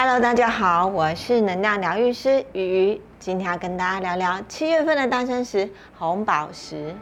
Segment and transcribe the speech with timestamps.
[0.00, 6.94] Hello，大家好，我是能量疗愈师雨雨，今天要跟大家聊聊七月份的诞生石红宝石。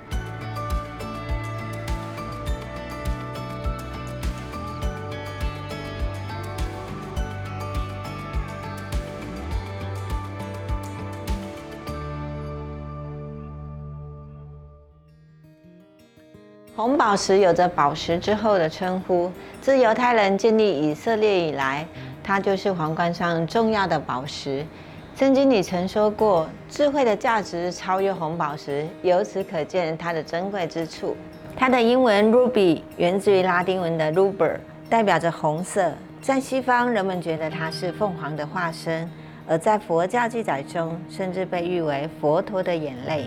[16.75, 21.87] 红宝石有着“宝石之后”的称呼，自犹太人建立以色列以来，
[22.27, 24.66] 它就是皇冠上重要的宝石。
[25.14, 31.17] 圣经里曾说过，智慧的价值超越红宝石，由此可见它的珍贵之处。
[31.57, 34.56] 它的英文 ruby 源自于拉丁文的 ruber，
[34.91, 35.92] 代表着红色。
[36.20, 39.08] 在西方，人们觉得它是凤凰的化身，
[39.47, 43.27] 而在佛教记载中，甚至被誉为佛陀的眼泪。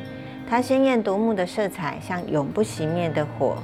[0.50, 3.56] 它鲜艳夺目的色彩像永不熄灭的火。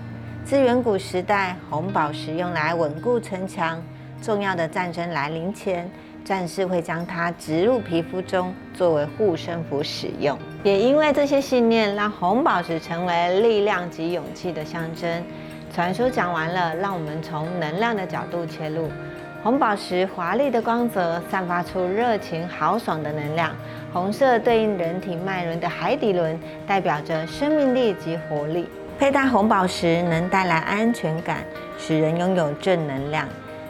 [0.45, 3.83] 自远古时代，红宝石用来稳固城墙。
[4.21, 5.89] 重要的战争来临前，
[6.23, 10.37] 战士会将它植入皮肤中，作为护身符使用。
[10.63, 15.23] 也因为这些信念，让红宝石成为力量及勇气的象征。
[15.73, 18.89] 传说讲完了，让我们从能量的角度切入。
[19.43, 23.51] 红宝石华丽的光泽，散发出热情豪爽的能量。
[23.93, 28.67] 红色对应人体脉轮的海底轮，代表着生命力及活力。
[28.97, 31.43] 佩戴红宝石能带来安全感，
[31.77, 33.27] 使人拥有正能量。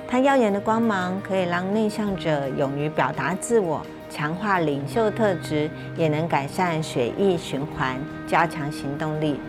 [0.07, 9.39] 它耀眼的光芒可以让内向者勇于表达自我，强化领袖特质，也能改善血液循环，加强行动力。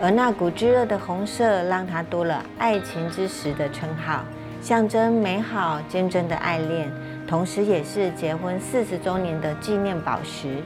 [0.00, 4.24] 而那股炙热的红色，让它多了“爱情之石”的称号，
[4.60, 6.90] 象征美好坚贞的爱恋。
[7.26, 10.58] 同时，也是结婚四十周年的纪念宝石。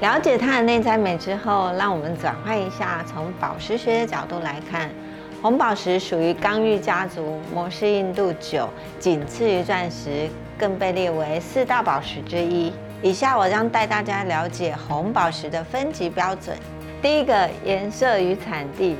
[0.00, 4.90] 了解它的内在美之后，让我们转换一下，从宝石学的角度来看，
[5.44, 8.66] 红宝石属于刚玉家族，摩氏硬度九，
[8.98, 12.72] 仅次于钻石，更被列为四大宝石之一。
[13.02, 16.56] 以下我将带大家了解红宝石的分级标准。
[17.02, 18.96] 第一个，颜色与产地。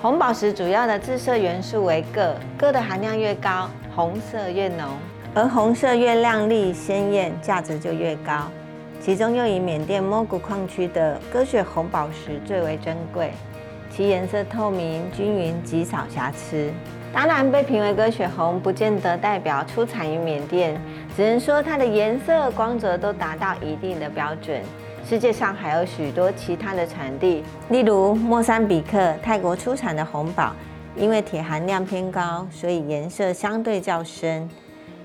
[0.00, 4.88] 红宝石主要的致色元素为铬，铬的含量越高，红色越浓。
[5.34, 8.50] 而红色越亮丽鲜艳，价值就越高。
[8.98, 13.32] 其中又以缅甸摸古矿区的鸽血红宝石最为珍贵，
[13.94, 16.72] 其颜色透明均匀，极少瑕疵。
[17.12, 20.80] 当然，被评为鸽血红不见得代表出产于缅甸，
[21.14, 24.62] 只能说它的颜色、光泽都达到一定的标准。
[25.06, 30.54] 世界上还有许多其他的产地，例如莫桑比克、泰国出产的红宝，
[30.96, 34.48] 因为铁含量偏高，所以颜色相对较深。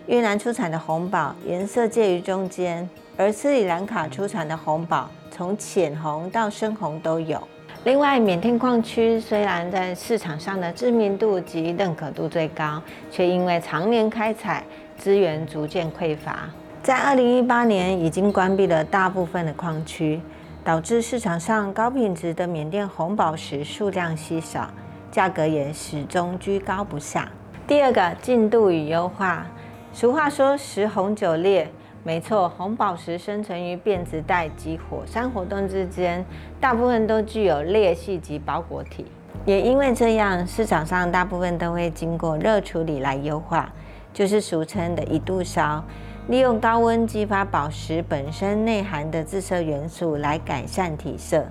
[0.06, 7.46] 越南出产的红宝颜色介于中间，而斯里兰卡出产的红宝从浅红到深红都有。
[7.88, 14.62] 另外，缅甸矿区虽然在市场上的知名度及认可度最高，却因为常年开采，
[14.98, 16.50] 资源逐渐匮乏。
[16.84, 20.20] 在二零一八年，已经关闭了大部分的矿区，
[20.66, 24.69] 导致市场上高品质的缅甸红宝石数量稀少，
[25.09, 27.31] 价格也始终居高不下。
[27.66, 29.48] 第二个，进度与优化。
[29.94, 31.72] 俗话说“十红九烈”，
[32.07, 36.25] 没错，红宝石生存于变质带及火山活动之间，
[36.57, 39.06] 大部分都具有裂隙及包裹体。
[39.45, 43.69] 也因为这样，市场上大部分都会经过热处理来优化，
[44.13, 45.84] 就是俗称的一度烧，
[46.29, 51.45] 利用高温激发宝石本身内含的自色元素来改善体色，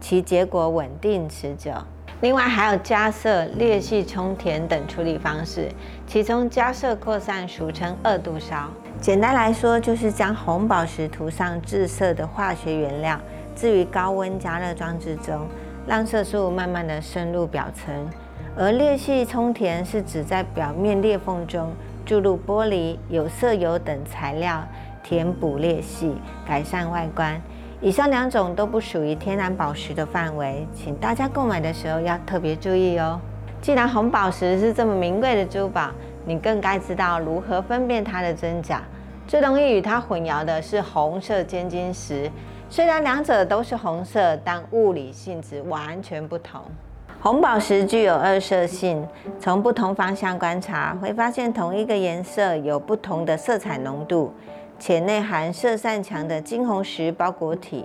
[0.00, 1.70] 其结果稳定持久。
[2.22, 5.68] 另外还有加色、裂隙充填等处理方式，
[6.06, 8.70] 其中加色扩散俗称二度烧。
[9.00, 13.18] 简单来说，就是将红宝石涂上致色的化学原料，
[13.54, 15.46] 置于高温加热装置中，
[15.86, 17.94] 让色素慢慢的渗入表层。
[18.56, 21.72] 而裂隙充填是指在表面裂缝中
[22.04, 24.66] 注入玻璃、有色油等材料，
[25.04, 27.40] 填补裂隙，改善外观。
[27.80, 33.20] 以上两种都不属于天然宝石的范围，请大家购买的时候要特别注意哦。
[33.60, 35.90] 既然红宝石是这么名贵的珠宝，
[36.28, 38.82] 你更该知道如何分辨它的真假。
[39.26, 42.30] 最容易与它混淆的是红色尖晶石，
[42.68, 46.60] 虽然两者都是红色，但物理性质完全不同。
[47.20, 49.08] 红宝石具有二色性，
[49.40, 54.32] 从不同方向观察，会发现同一个颜色有不同的色彩浓度。
[54.78, 57.84] 且内含色散强的金红石包裹体，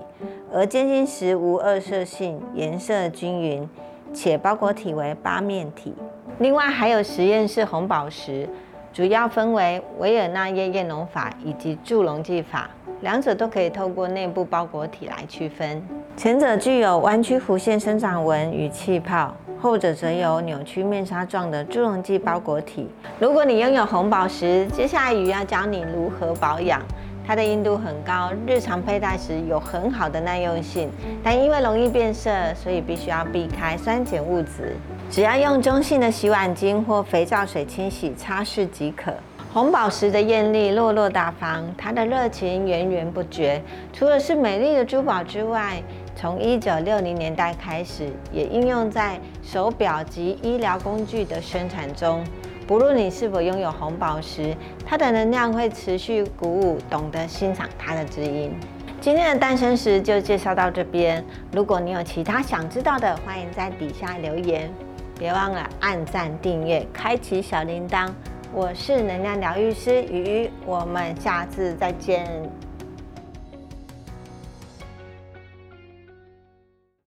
[0.53, 3.67] 而尖晶石无二色性，颜色均匀，
[4.13, 5.95] 且包裹体为八面体。
[6.39, 8.49] 另外还有实验室红宝石，
[8.91, 12.69] 主要分为维尔纳耶验浓法以及注溶剂法，
[13.01, 15.81] 两者都可以透过内部包裹体来区分。
[16.17, 22.89] 前者具有弯曲弧线生长纹与气泡，后者则有扭曲面纱状的助溶剂包裹体。
[23.19, 26.81] 如果你拥有红宝石，接下来鱼要教你如何保养。
[27.25, 30.89] 它的硬度很高，日常佩戴时有很好的耐用性，
[31.23, 34.75] 但因为容易变色，所以必须要避开酸碱物质。
[35.09, 39.13] 只要用中性的洗碗巾或肥皂水清洗擦拭即可。
[39.53, 43.61] 红宝石的艳丽落落大方，它的热情源源不绝。
[43.93, 45.81] 除了是美丽的珠宝之外，
[46.15, 52.23] 从一九六零年代开始，也应用在手表及医疗工具的生产中。
[52.65, 54.55] 不论你是否拥有红宝石，
[54.85, 58.53] 它的能量会持续鼓舞懂得欣赏它的知音。
[59.01, 61.23] 今天的诞生石就介绍到这边。
[61.51, 64.71] 如果你有其他想知道的，欢迎在底下留言。
[65.19, 68.09] 别忘了按赞、订阅、开启小铃铛。
[68.53, 72.25] 我是能量疗愈师鱼鱼，我们下次再见。